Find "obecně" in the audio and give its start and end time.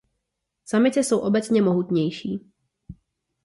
1.19-1.61